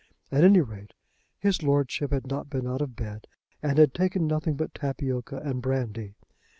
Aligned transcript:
At 0.31 0.43
any 0.43 0.61
rate 0.61 0.95
his 1.37 1.61
lordship 1.61 2.11
had 2.11 2.25
not 2.25 2.49
been 2.49 2.65
out 2.65 2.81
of 2.81 2.95
bed 2.95 3.27
and 3.61 3.77
had 3.77 3.93
taken 3.93 4.25
nothing 4.25 4.55
but 4.55 4.73
tapioca 4.73 5.37
and 5.37 5.61
brandy. 5.61 6.15